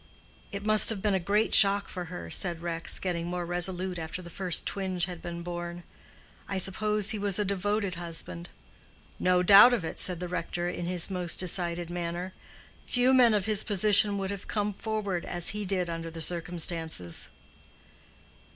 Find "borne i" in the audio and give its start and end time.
5.43-6.57